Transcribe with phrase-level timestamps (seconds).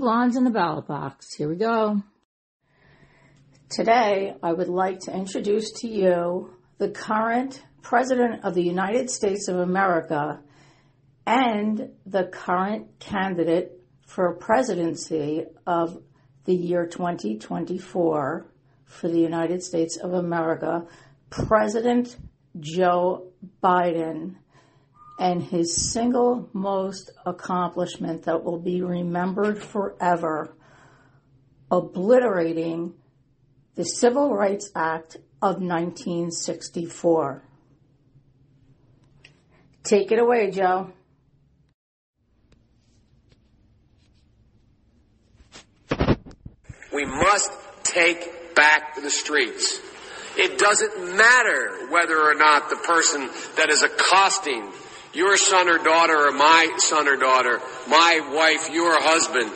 [0.00, 1.34] blondes in the ballot box.
[1.34, 2.02] Here we go.
[3.68, 9.46] Today, I would like to introduce to you the current President of the United States
[9.46, 10.40] of America
[11.26, 13.72] and the current candidate
[14.06, 16.02] for presidency of
[16.46, 18.46] the year 2024
[18.86, 20.86] for the United States of America,
[21.28, 22.16] President
[22.58, 24.36] Joe Biden
[25.20, 30.56] and his single most accomplishment that will be remembered forever,
[31.70, 32.94] obliterating
[33.74, 37.42] the Civil Rights Act of 1964.
[39.82, 40.90] Take it away, Joe.
[46.94, 47.52] We must
[47.84, 49.80] take back the streets.
[50.38, 54.72] It doesn't matter whether or not the person that is accosting
[55.12, 59.50] your son or daughter or my son or daughter, my wife, your husband,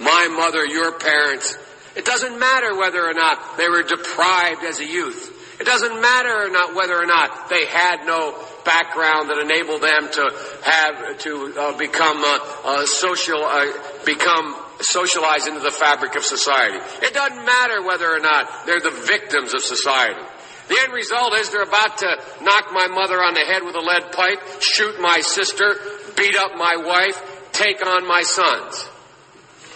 [0.00, 1.56] my mother, your parents.
[1.96, 5.30] It doesn't matter whether or not they were deprived as a youth.
[5.60, 10.10] It doesn't matter or not whether or not they had no background that enabled them
[10.10, 10.24] to
[10.64, 13.66] have to uh, become uh, uh, social, uh,
[14.04, 16.78] become socialized into the fabric of society.
[17.02, 20.20] It doesn't matter whether or not they're the victims of society.
[20.68, 22.08] The end result is they're about to
[22.42, 25.76] knock my mother on the head with a lead pipe, shoot my sister,
[26.16, 28.88] beat up my wife, take on my sons.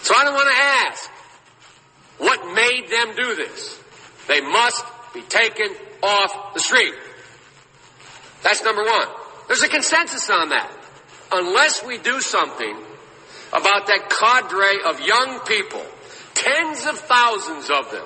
[0.01, 1.11] So I don't want to ask
[2.17, 3.79] what made them do this.
[4.27, 5.67] They must be taken
[6.01, 6.93] off the street.
[8.43, 9.07] That's number one.
[9.47, 10.71] There's a consensus on that.
[11.31, 12.77] Unless we do something
[13.49, 15.85] about that cadre of young people,
[16.33, 18.05] tens of thousands of them,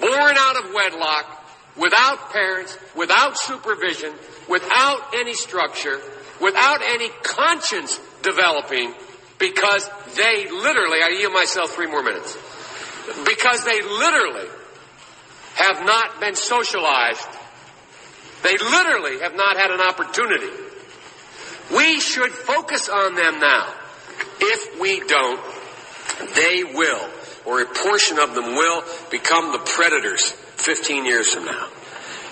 [0.00, 1.39] born out of wedlock,
[1.76, 4.12] without parents, without supervision,
[4.48, 6.00] without any structure,
[6.40, 8.92] without any conscience developing,
[9.38, 12.36] because they literally, I yield myself three more minutes,
[13.24, 14.48] because they literally
[15.56, 17.26] have not been socialized.
[18.42, 20.50] They literally have not had an opportunity.
[21.74, 23.72] We should focus on them now.
[24.40, 25.40] If we don't,
[26.34, 27.08] they will,
[27.44, 31.68] or a portion of them will, become the predators 15 years from now.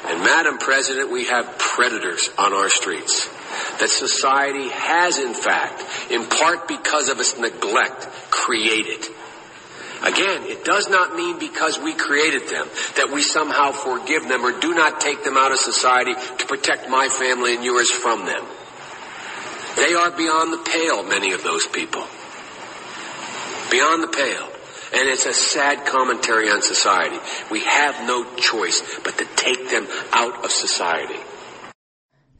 [0.07, 3.29] And Madam President, we have predators on our streets
[3.81, 9.05] that society has in fact, in part because of its neglect, created.
[10.03, 14.59] Again, it does not mean because we created them that we somehow forgive them or
[14.61, 18.45] do not take them out of society to protect my family and yours from them.
[19.77, 22.07] They are beyond the pale, many of those people.
[23.71, 24.48] Beyond the pale.
[24.93, 27.19] And it's a sad commentary on society.
[27.51, 31.21] We have no choice but to take them out of society.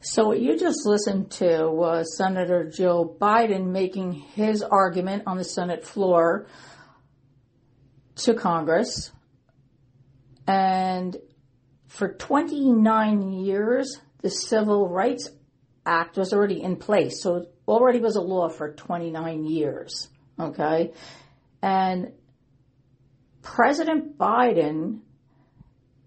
[0.01, 5.43] So, what you just listened to was Senator Joe Biden making his argument on the
[5.43, 6.47] Senate floor
[8.15, 9.11] to Congress.
[10.47, 11.17] And
[11.87, 15.29] for 29 years, the Civil Rights
[15.85, 17.21] Act was already in place.
[17.21, 20.07] So, it already was a law for 29 years.
[20.39, 20.93] Okay.
[21.61, 22.13] And
[23.41, 24.99] President Biden,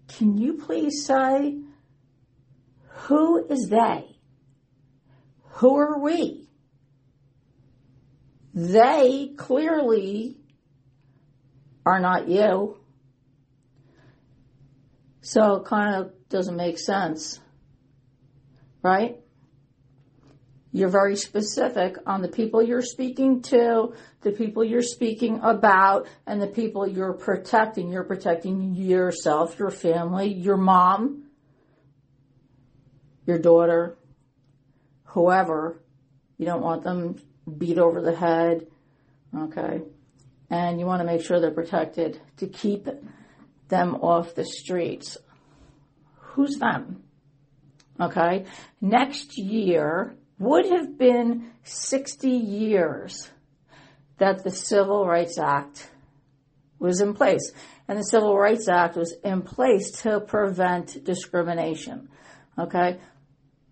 [0.07, 1.57] can you please say
[2.87, 4.05] who is they?
[5.55, 6.47] Who are we?
[8.53, 10.37] They clearly
[11.85, 12.77] are not you.
[15.21, 17.39] So it kind of doesn't make sense.
[18.81, 19.22] Right?
[20.75, 26.41] You're very specific on the people you're speaking to, the people you're speaking about, and
[26.41, 27.91] the people you're protecting.
[27.91, 31.25] You're protecting yourself, your family, your mom,
[33.27, 33.99] your daughter,
[35.03, 35.79] whoever.
[36.39, 37.17] You don't want them
[37.55, 38.65] beat over the head.
[39.37, 39.83] Okay.
[40.49, 42.87] And you want to make sure they're protected to keep
[43.67, 45.19] them off the streets.
[46.15, 47.03] Who's them?
[47.99, 48.45] Okay.
[48.81, 53.29] Next year, would have been 60 years
[54.17, 55.89] that the Civil Rights Act
[56.79, 57.51] was in place.
[57.87, 62.09] And the Civil Rights Act was in place to prevent discrimination.
[62.57, 62.99] Okay?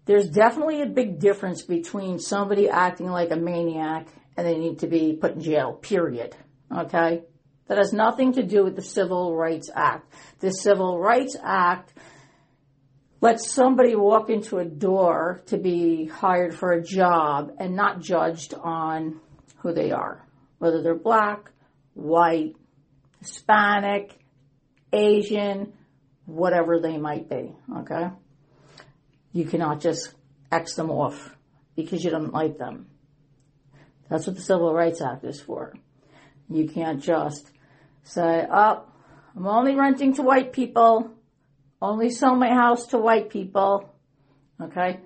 [0.06, 4.88] There's definitely a big difference between somebody acting like a maniac and they need to
[4.88, 6.36] be put in jail, period.
[6.76, 7.24] Okay?
[7.68, 10.12] That has nothing to do with the Civil Rights Act.
[10.40, 11.94] The Civil Rights Act
[13.22, 18.56] let somebody walk into a door to be hired for a job and not judged
[18.56, 19.22] on
[19.58, 20.26] who they are,
[20.58, 21.52] whether they're black,
[21.94, 22.56] white,
[23.20, 24.18] Hispanic,
[24.92, 25.74] Asian,
[26.26, 28.08] whatever they might be, okay?
[29.32, 30.14] You cannot just
[30.52, 31.38] X them off
[31.76, 32.88] because you don't like them.
[34.10, 35.74] That's what the Civil Rights Act is for.
[36.50, 37.50] You can't just
[38.04, 38.84] say, oh,
[39.36, 41.12] I'm only renting to white people,
[41.82, 43.90] only sell my house to white people.
[44.62, 45.00] Okay?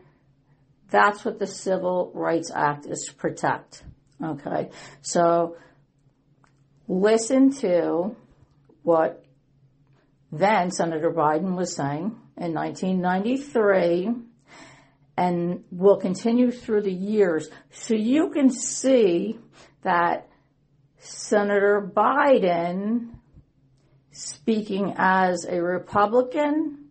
[0.89, 3.83] That's what the Civil Rights Act is to protect.
[4.23, 4.69] Okay?
[5.01, 5.57] So,
[6.87, 8.15] listen to
[8.83, 9.25] what
[10.31, 14.09] then Senator Biden was saying in 1993
[15.17, 17.49] and will continue through the years.
[17.71, 19.39] So you can see
[19.83, 20.27] that
[20.99, 23.14] Senator Biden,
[24.15, 26.85] speaking as a Republican,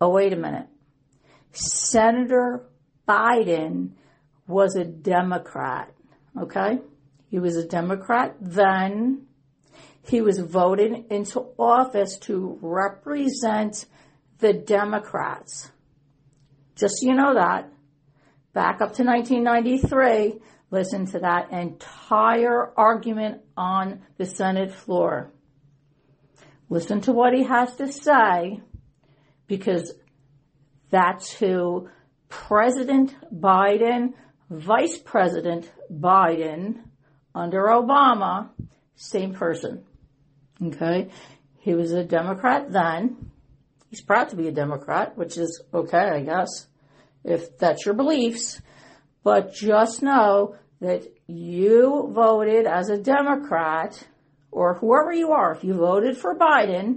[0.00, 0.68] oh, wait a minute.
[1.50, 2.62] Senator
[3.08, 3.90] Biden
[4.46, 5.92] was a Democrat,
[6.40, 6.78] okay?
[7.30, 9.26] He was a Democrat then.
[10.08, 13.86] He was voted into office to represent
[14.38, 15.72] the Democrats.
[16.76, 17.68] Just so you know that.
[18.52, 20.40] Back up to 1993,
[20.70, 25.32] listen to that entire argument on the Senate floor.
[26.68, 28.60] Listen to what he has to say
[29.46, 29.92] because
[30.90, 31.88] that's who
[32.28, 34.14] President Biden,
[34.50, 36.82] Vice President Biden
[37.34, 38.48] under Obama,
[38.96, 39.84] same person.
[40.62, 41.10] Okay?
[41.58, 43.30] He was a Democrat then.
[43.90, 46.66] He's proud to be a Democrat, which is okay, I guess,
[47.24, 48.60] if that's your beliefs.
[49.22, 54.06] But just know that you voted as a Democrat,
[54.56, 56.96] or whoever you are, if you voted for Biden,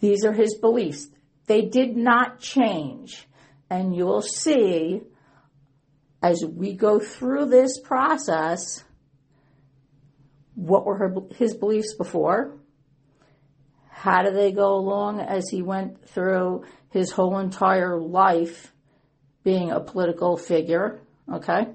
[0.00, 1.08] these are his beliefs.
[1.46, 3.28] They did not change.
[3.68, 5.02] And you'll see
[6.22, 8.82] as we go through this process
[10.54, 12.56] what were her, his beliefs before
[13.90, 18.72] how do they go along as he went through his whole entire life
[19.42, 21.66] being a political figure, okay?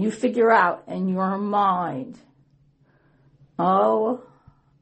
[0.00, 2.18] You figure out in your mind,
[3.58, 4.22] oh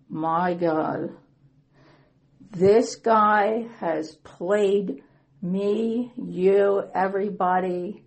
[0.09, 1.11] my God,
[2.51, 5.03] this guy has played
[5.43, 8.03] me, you, everybody,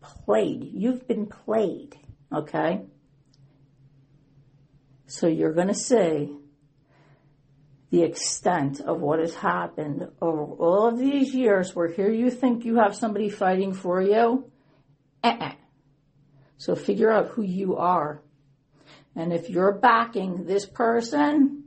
[0.00, 0.70] played.
[0.72, 1.96] You've been played,
[2.32, 2.82] okay?
[5.06, 6.36] So you're going to see
[7.90, 12.64] the extent of what has happened over all of these years where here you think
[12.64, 14.50] you have somebody fighting for you.
[15.22, 15.52] Uh-uh.
[16.58, 18.22] So figure out who you are.
[19.14, 21.64] And if you're backing this person,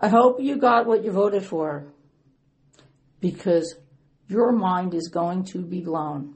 [0.00, 1.86] I hope you got what you voted for
[3.20, 3.76] because
[4.28, 6.34] your mind is going to be blown.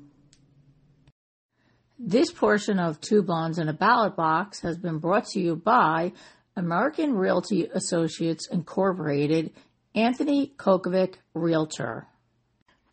[1.98, 6.12] This portion of Two Blondes in a Ballot Box has been brought to you by
[6.56, 9.52] American Realty Associates Incorporated,
[9.94, 12.06] Anthony Kokovic, Realtor.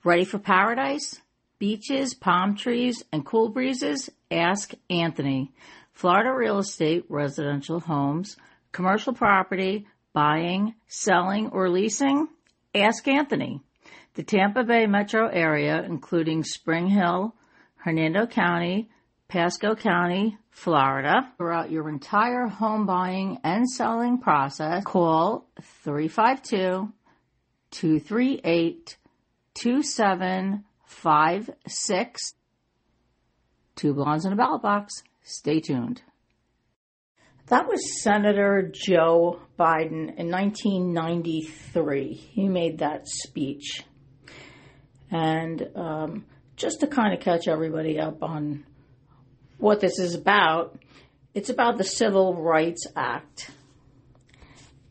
[0.04, 1.22] Ready for paradise?
[1.60, 4.10] Beaches, palm trees, and cool breezes?
[4.30, 5.54] Ask Anthony.
[5.92, 8.38] Florida real estate, residential homes,
[8.72, 12.28] commercial property, buying, selling, or leasing?
[12.76, 13.62] Ask Anthony.
[14.14, 17.34] The Tampa Bay metro area, including Spring Hill,
[17.78, 18.90] Hernando County,
[19.28, 21.34] Pasco County, Florida.
[21.38, 26.94] Throughout your entire home buying and selling process, call 352
[27.72, 28.98] 238
[30.90, 32.34] 2756.
[33.76, 35.04] Two blondes in a ballot box.
[35.24, 36.02] Stay tuned.
[37.48, 42.14] That was Senator Joe Biden in 1993.
[42.14, 43.84] He made that speech.
[45.10, 46.26] And um,
[46.58, 48.66] just to kind of catch everybody up on
[49.58, 50.78] what this is about.
[51.34, 53.52] It's about the Civil Rights Act.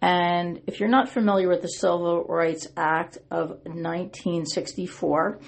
[0.00, 5.40] And if you're not familiar with the Civil Rights Act of 1964,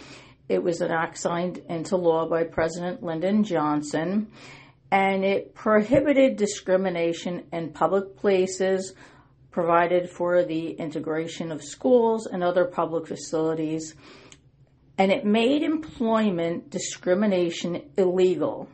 [0.49, 4.29] it was an act signed into law by President Lyndon Johnson,
[4.91, 8.95] and it prohibited discrimination in public places,
[9.51, 13.95] provided for the integration of schools and other public facilities,
[14.97, 18.69] and it made employment discrimination illegal.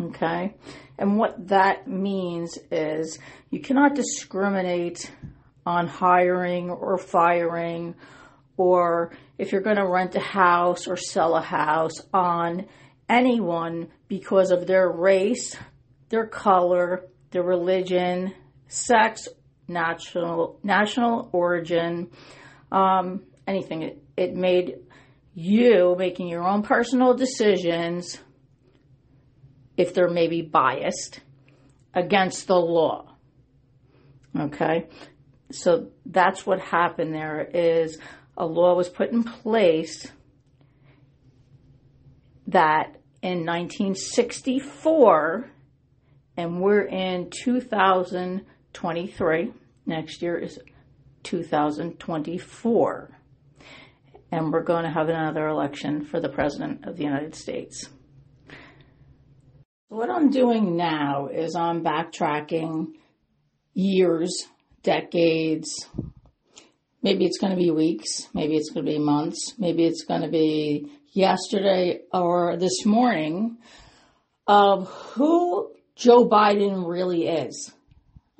[0.00, 0.54] Okay?
[0.98, 3.18] And what that means is
[3.50, 5.10] you cannot discriminate
[5.64, 7.94] on hiring or firing
[8.56, 12.66] or if you're going to rent a house or sell a house on
[13.08, 15.56] anyone because of their race,
[16.08, 18.34] their color, their religion,
[18.66, 19.28] sex,
[19.68, 22.10] national national origin,
[22.72, 23.82] um, anything.
[23.82, 24.76] It, it made
[25.34, 28.18] you making your own personal decisions
[29.76, 31.20] if they're maybe biased
[31.94, 33.14] against the law.
[34.38, 34.88] Okay?
[35.52, 37.98] So that's what happened there is
[38.38, 40.10] a law was put in place
[42.46, 45.50] that in 1964,
[46.36, 49.52] and we're in 2023,
[49.86, 50.60] next year is
[51.24, 53.10] 2024,
[54.30, 57.88] and we're going to have another election for the President of the United States.
[59.88, 62.92] What I'm doing now is I'm backtracking
[63.74, 64.46] years,
[64.84, 65.88] decades,
[67.02, 70.22] maybe it's going to be weeks, maybe it's going to be months, maybe it's going
[70.22, 73.58] to be yesterday or this morning
[74.46, 77.72] of who Joe Biden really is.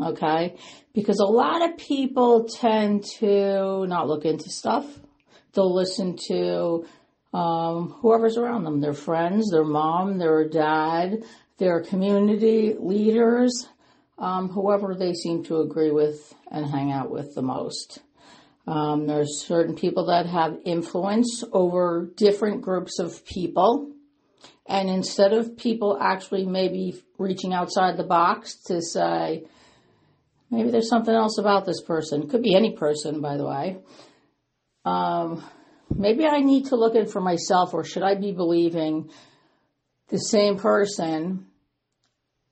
[0.01, 0.57] Okay?
[0.95, 4.87] Because a lot of people tend to not look into stuff.
[5.53, 6.87] They'll listen to
[7.33, 11.25] um, whoever's around them, their friends, their mom, their dad,
[11.59, 13.69] their community leaders,
[14.19, 17.99] um, whoever they seem to agree with and hang out with the most.
[18.69, 23.93] Um, there's certain people that have influence over different groups of people.
[24.67, 29.45] And instead of people actually maybe reaching outside the box to say,
[30.51, 33.79] maybe there's something else about this person, could be any person, by the way.
[34.85, 35.43] Um,
[35.89, 39.09] maybe I need to look in for myself, or should I be believing
[40.09, 41.47] the same person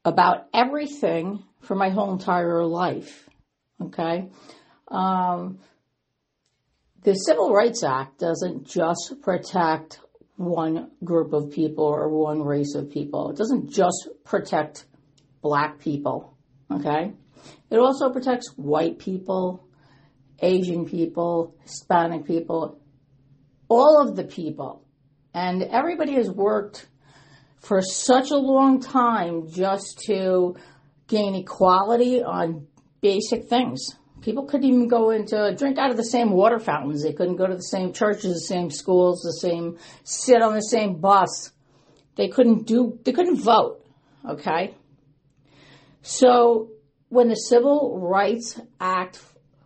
[0.02, 3.28] about everything for my whole entire life?
[3.82, 4.30] Okay.
[4.88, 5.58] Um,
[7.06, 10.00] the Civil Rights Act doesn't just protect
[10.34, 13.30] one group of people or one race of people.
[13.30, 14.86] It doesn't just protect
[15.40, 16.36] black people,
[16.68, 17.12] okay?
[17.70, 19.68] It also protects white people,
[20.40, 22.80] Asian people, Hispanic people,
[23.68, 24.82] all of the people.
[25.32, 26.88] And everybody has worked
[27.60, 30.56] for such a long time just to
[31.06, 32.66] gain equality on
[33.00, 33.94] basic things.
[34.22, 37.02] People couldn't even go into drink out of the same water fountains.
[37.02, 40.60] They couldn't go to the same churches, the same schools, the same sit on the
[40.60, 41.52] same bus.
[42.16, 42.98] They couldn't do.
[43.04, 43.84] They couldn't vote.
[44.28, 44.74] Okay.
[46.02, 46.70] So
[47.08, 49.20] when the Civil Rights Act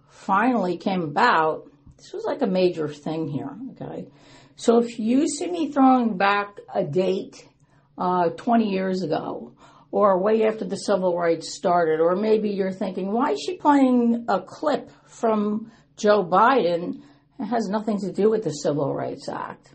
[0.09, 3.57] finally came about, this was like a major thing here.
[3.73, 4.09] Okay.
[4.57, 7.49] So if you see me throwing back a date
[7.97, 9.54] uh, 20 years ago,
[9.92, 14.25] or way after the civil rights started, or maybe you're thinking, why is she playing
[14.28, 17.02] a clip from Joe Biden?
[17.38, 19.70] It has nothing to do with the Civil Rights Act.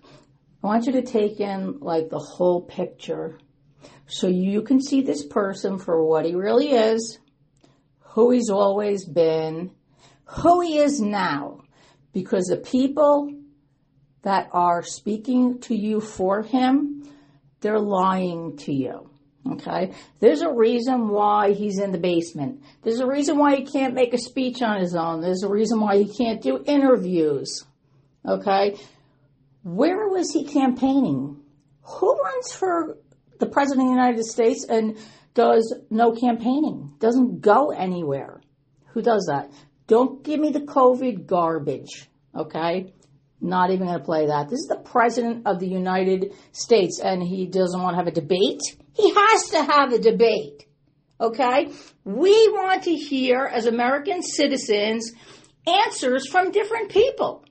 [0.64, 3.38] I want you to take in like the whole picture
[4.08, 7.20] so you can see this person for what he really is,
[8.00, 9.72] who he's always been,
[10.26, 11.62] who he is now.
[12.14, 13.34] Because the people
[14.22, 17.04] that are speaking to you for him,
[17.60, 19.10] they're lying to you.
[19.52, 19.94] Okay?
[20.20, 22.64] There's a reason why he's in the basement.
[22.84, 25.22] There's a reason why he can't make a speech on his own.
[25.22, 27.64] There's a reason why he can't do interviews.
[28.28, 28.78] Okay?
[29.64, 31.42] Where was he campaigning?
[31.84, 32.98] Who runs for
[33.40, 34.98] the President of the United States and
[35.34, 36.94] does no campaigning?
[37.00, 38.42] Doesn't go anywhere.
[38.94, 39.52] Who does that?
[39.88, 42.10] Don't give me the COVID garbage.
[42.36, 42.94] Okay?
[43.42, 44.50] Not even going to play that.
[44.50, 48.12] This is the President of the United States and he doesn't want to have a
[48.12, 48.62] debate.
[48.96, 50.66] He has to have a debate.
[51.20, 51.70] Okay?
[52.04, 55.12] We want to hear, as American citizens,
[55.68, 57.46] answers from different people.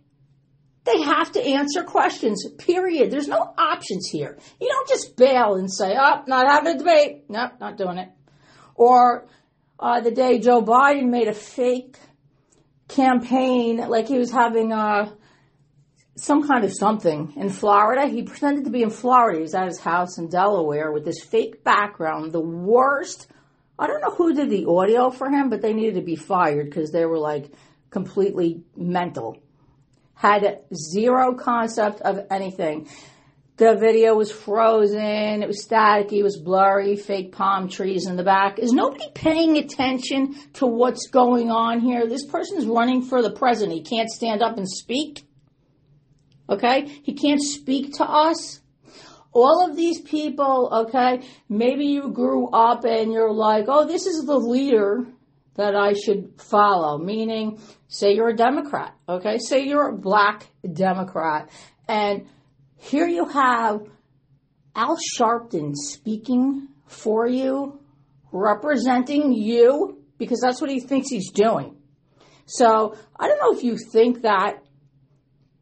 [0.85, 3.11] They have to answer questions, period.
[3.11, 4.39] There's no options here.
[4.61, 7.25] You don't just bail and say, oh, not having a debate.
[7.29, 8.11] Nope, not doing it.
[8.75, 9.27] Or
[9.79, 11.99] uh, the day Joe Biden made a fake
[12.89, 15.17] campaign, like he was having a
[16.17, 18.07] some kind of something in Florida.
[18.07, 19.39] He pretended to be in Florida.
[19.39, 22.33] He was at his house in Delaware with this fake background.
[22.33, 23.27] The worst.
[23.79, 26.67] I don't know who did the audio for him, but they needed to be fired
[26.67, 27.51] because they were like
[27.91, 29.39] completely mental.
[30.15, 30.61] Had
[30.93, 32.89] zero concept of anything.
[33.57, 35.43] The video was frozen.
[35.43, 36.19] It was staticky.
[36.19, 36.97] It was blurry.
[36.97, 38.59] Fake palm trees in the back.
[38.59, 42.07] Is nobody paying attention to what's going on here?
[42.07, 43.77] This person's running for the president.
[43.77, 45.25] He can't stand up and speak.
[46.49, 46.87] Okay?
[47.03, 48.61] He can't speak to us.
[49.33, 54.25] All of these people, okay, maybe you grew up and you're like, oh, this is
[54.25, 55.07] the leader
[55.57, 56.99] that I should follow.
[56.99, 57.59] Meaning,
[57.89, 59.39] say you're a Democrat, okay?
[59.39, 61.51] Say you're a black Democrat.
[61.89, 62.27] And
[62.77, 63.81] here you have
[64.77, 67.81] Al Sharpton speaking for you,
[68.33, 71.77] representing you, because that's what he thinks he's doing.
[72.47, 74.64] So I don't know if you think that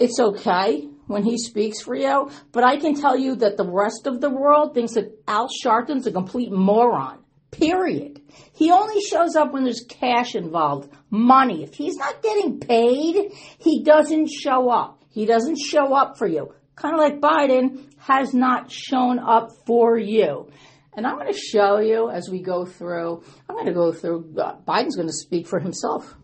[0.02, 4.06] it's okay when he speaks for you, but I can tell you that the rest
[4.06, 7.20] of the world thinks that Al Sharpton's a complete moron.
[7.52, 8.20] Period.
[8.54, 11.62] He only shows up when there's cash involved, money.
[11.62, 15.04] If he's not getting paid, he doesn't show up.
[15.10, 16.54] He doesn't show up for you.
[16.74, 20.50] kind of like Biden, has not shown up for you.
[20.96, 24.34] And I'm going to show you as we go through, I'm going to go through,
[24.38, 26.14] uh, Biden's going to speak for himself.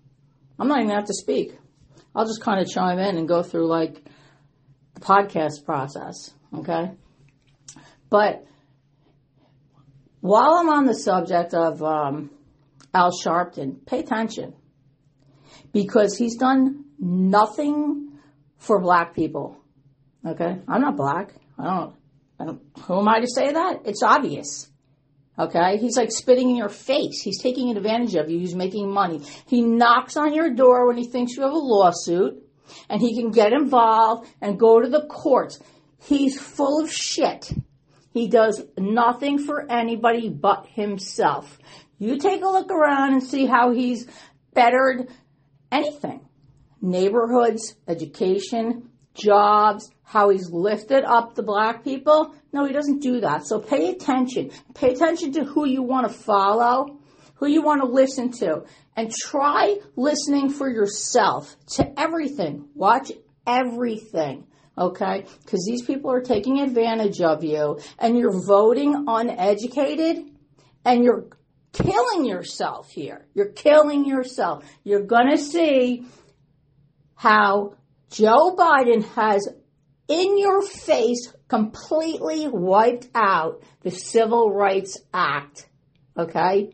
[0.58, 1.56] I'm not even going to have to speak.
[2.18, 4.02] I'll just kind of chime in and go through like
[4.94, 6.90] the podcast process, okay?
[8.10, 8.44] But
[10.18, 12.30] while I'm on the subject of um,
[12.92, 14.54] Al Sharpton, pay attention
[15.72, 18.18] because he's done nothing
[18.56, 19.56] for black people.
[20.26, 21.32] Okay, I'm not black.
[21.56, 21.94] I don't.
[22.40, 22.62] I don't.
[22.80, 23.82] Who am I to say that?
[23.84, 24.68] It's obvious.
[25.38, 27.20] Okay, he's like spitting in your face.
[27.22, 28.40] He's taking advantage of you.
[28.40, 29.22] He's making money.
[29.46, 32.42] He knocks on your door when he thinks you have a lawsuit,
[32.88, 35.60] and he can get involved and go to the courts.
[36.00, 37.52] He's full of shit.
[38.12, 41.58] He does nothing for anybody but himself.
[41.98, 44.06] You take a look around and see how he's
[44.54, 45.08] bettered
[45.70, 46.24] anything
[46.80, 52.34] neighborhoods, education, jobs, how he's lifted up the black people.
[52.50, 53.46] No, he doesn't do that.
[53.46, 54.50] So pay attention.
[54.72, 56.98] Pay attention to who you want to follow,
[57.34, 58.64] who you want to listen to,
[58.96, 62.68] and try listening for yourself to everything.
[62.74, 63.12] Watch
[63.46, 64.46] everything.
[64.78, 65.26] Okay?
[65.44, 70.24] Because these people are taking advantage of you and you're voting uneducated
[70.86, 71.26] and you're
[71.74, 73.26] killing yourself here.
[73.34, 74.64] You're killing yourself.
[74.84, 76.06] You're going to see
[77.14, 77.74] how
[78.10, 79.46] Joe Biden has
[80.08, 85.68] in your face completely wiped out the Civil Rights Act.
[86.18, 86.72] Okay?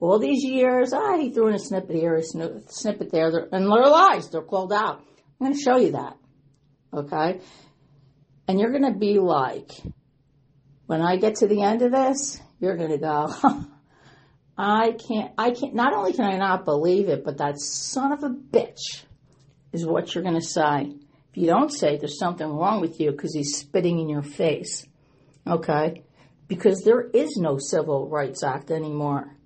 [0.00, 3.86] All these years, ah, he threw in a snippet here, a snippet there, and they're
[3.86, 4.30] lies.
[4.30, 5.00] They're called out.
[5.40, 6.16] I'm going to show you that.
[6.92, 7.40] Okay?
[8.48, 9.70] And you're going to be like,
[10.86, 13.34] when I get to the end of this, you're going to go,
[14.58, 18.22] I can't, I can't, not only can I not believe it, but that son of
[18.22, 19.04] a bitch
[19.72, 20.94] is what you're going to say.
[21.36, 24.86] You don't say there's something wrong with you because he's spitting in your face,
[25.46, 26.02] okay?
[26.48, 29.36] Because there is no Civil Rights Act anymore.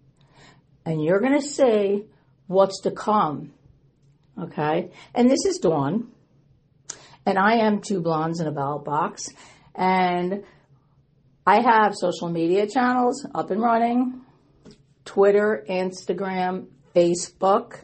[0.86, 2.04] And you're going to say
[2.46, 3.54] what's to come,
[4.40, 4.92] okay?
[5.16, 6.12] And this is Dawn,
[7.26, 9.28] and I am two blondes in a ballot box,
[9.74, 10.44] and
[11.44, 14.20] I have social media channels up and running
[15.04, 17.80] Twitter, Instagram, Facebook.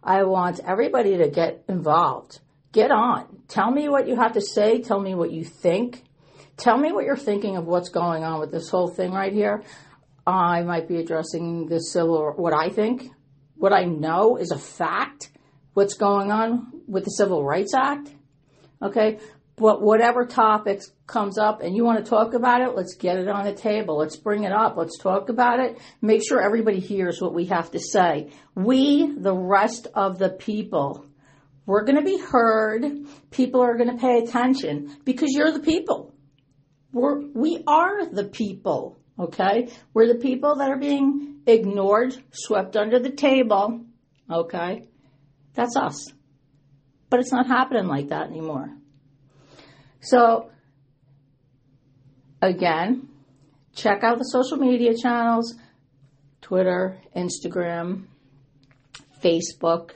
[0.00, 2.38] I want everybody to get involved.
[2.72, 3.42] Get on.
[3.48, 4.80] Tell me what you have to say.
[4.80, 6.02] Tell me what you think.
[6.56, 9.62] Tell me what you're thinking of what's going on with this whole thing right here.
[10.26, 13.10] I might be addressing the civil, what I think,
[13.54, 15.30] what I know is a fact,
[15.72, 18.10] what's going on with the Civil Rights Act.
[18.82, 19.18] Okay.
[19.56, 23.26] But whatever topics comes up and you want to talk about it, let's get it
[23.26, 23.98] on the table.
[23.98, 24.76] Let's bring it up.
[24.76, 25.78] Let's talk about it.
[26.00, 28.30] Make sure everybody hears what we have to say.
[28.54, 31.06] We, the rest of the people,
[31.68, 32.82] we're going to be heard.
[33.30, 36.14] People are going to pay attention because you're the people.
[36.92, 38.98] We're, we are the people.
[39.18, 39.68] Okay.
[39.92, 43.84] We're the people that are being ignored, swept under the table.
[44.32, 44.88] Okay.
[45.52, 46.10] That's us.
[47.10, 48.70] But it's not happening like that anymore.
[50.00, 50.50] So,
[52.40, 53.10] again,
[53.74, 55.54] check out the social media channels
[56.40, 58.06] Twitter, Instagram,
[59.22, 59.90] Facebook,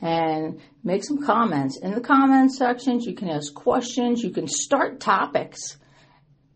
[0.00, 1.78] and make some comments.
[1.80, 5.78] In the comment sections, you can ask questions, you can start topics.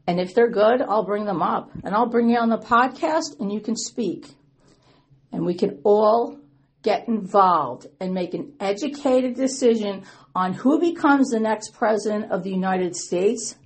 [0.07, 3.39] And if they're good, I'll bring them up and I'll bring you on the podcast
[3.41, 4.27] and you can speak.
[5.33, 6.39] And we can all
[6.83, 12.51] get involved and make an educated decision on who becomes the next president of the
[12.51, 13.57] United States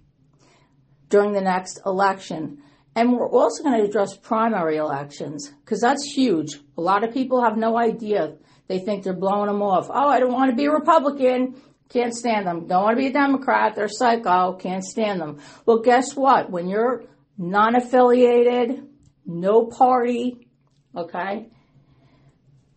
[1.09, 2.59] during the next election.
[2.95, 6.59] And we're also going to address primary elections because that's huge.
[6.77, 8.35] A lot of people have no idea.
[8.68, 9.88] They think they're blowing them off.
[9.90, 11.61] Oh, I don't want to be a Republican.
[11.88, 12.66] Can't stand them.
[12.66, 13.75] Don't want to be a Democrat.
[13.75, 14.55] They're psycho.
[14.55, 15.40] Can't stand them.
[15.66, 16.51] Well, guess what?
[16.51, 17.05] When you're
[17.37, 18.85] non affiliated,
[19.27, 20.48] no party,
[20.96, 21.48] okay,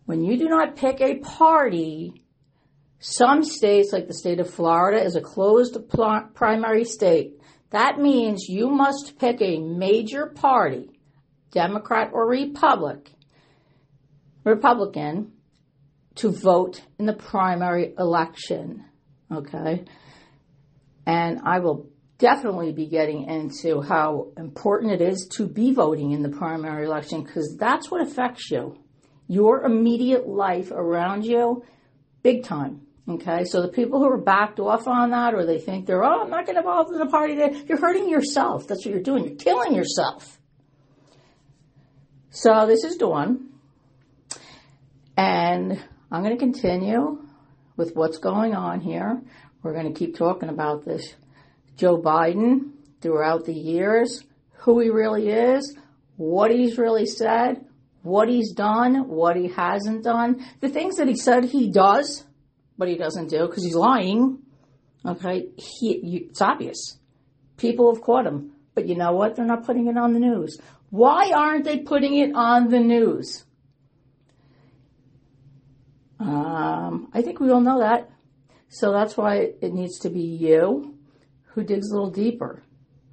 [0.04, 2.22] when you do not pick a party,
[2.98, 7.40] some states, like the state of Florida, is a closed pl- primary state.
[7.70, 10.90] That means you must pick a major party,
[11.50, 13.10] Democrat or Republic,
[14.44, 15.32] Republican,
[16.16, 18.84] to vote in the primary election.
[19.32, 19.84] Okay?
[21.06, 26.22] And I will definitely be getting into how important it is to be voting in
[26.22, 28.78] the primary election because that's what affects you
[29.28, 31.64] your immediate life around you
[32.22, 32.82] big time.
[33.08, 36.22] Okay, so the people who are backed off on that, or they think they're, oh,
[36.22, 37.34] I'm not getting involved in the party,
[37.68, 38.66] you're hurting yourself.
[38.66, 39.24] That's what you're doing.
[39.26, 40.40] You're killing yourself.
[42.30, 43.50] So this is Dawn,
[45.16, 47.24] and I'm going to continue
[47.76, 49.20] with what's going on here.
[49.62, 51.14] We're going to keep talking about this
[51.76, 54.22] Joe Biden throughout the years,
[54.58, 55.76] who he really is,
[56.16, 57.64] what he's really said,
[58.02, 62.24] what he's done, what he hasn't done, the things that he said he does,
[62.78, 64.38] but he doesn't do because he's lying.
[65.04, 66.98] Okay, he, you, it's obvious.
[67.56, 69.34] People have caught him, but you know what?
[69.34, 70.58] They're not putting it on the news.
[70.90, 73.45] Why aren't they putting it on the news?
[76.18, 78.10] Um, I think we all know that.
[78.68, 80.96] So that's why it needs to be you
[81.42, 82.62] who digs a little deeper.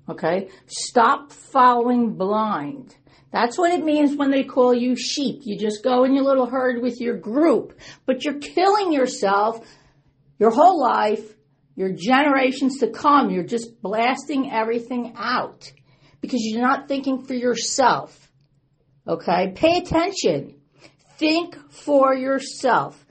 [0.09, 0.49] Okay?
[0.67, 2.95] Stop following blind.
[3.31, 5.41] That's what it means when they call you sheep.
[5.43, 9.65] You just go in your little herd with your group, but you're killing yourself
[10.39, 11.33] your whole life,
[11.75, 13.29] your generations to come.
[13.29, 15.71] You're just blasting everything out
[16.21, 18.31] because you're not thinking for yourself.
[19.07, 19.53] Okay?
[19.55, 20.55] Pay attention.
[21.17, 23.05] Think for yourself.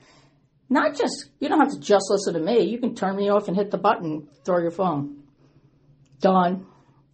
[0.69, 2.65] Not just, you don't have to just listen to me.
[2.65, 5.23] You can turn me off and hit the button, throw your phone.
[6.21, 6.67] Done.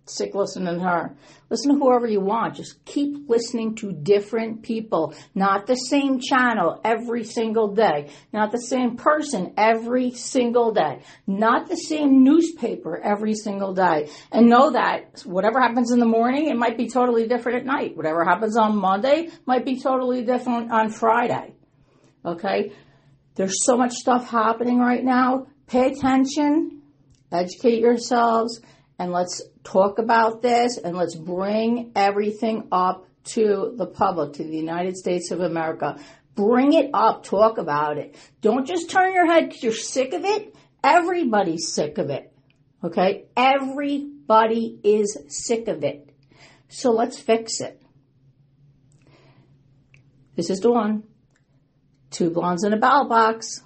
[0.09, 1.17] Sick listening to her.
[1.51, 2.57] Listen to whoever you want.
[2.57, 5.15] Just keep listening to different people.
[5.35, 8.11] Not the same channel every single day.
[8.33, 11.03] Not the same person every single day.
[11.27, 14.11] Not the same newspaper every single day.
[14.33, 17.97] And know that whatever happens in the morning, it might be totally different at night.
[17.97, 21.55] Whatever happens on Monday might be totally different on Friday.
[22.25, 22.73] Okay?
[23.35, 25.47] There's so much stuff happening right now.
[25.69, 26.83] Pay attention,
[27.31, 28.61] educate yourselves,
[28.99, 34.57] and let's talk about this and let's bring everything up to the public, to the
[34.57, 35.99] United States of America.
[36.35, 38.17] Bring it up, talk about it.
[38.41, 40.55] Don't just turn your head because you're sick of it.
[40.83, 42.33] Everybody's sick of it.
[42.83, 43.25] Okay?
[43.37, 46.09] Everybody is sick of it.
[46.69, 47.83] So let's fix it.
[50.37, 51.03] This is Dawn.
[52.11, 53.63] Two blondes in a ballot box.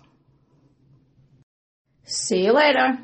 [2.05, 2.99] See you later.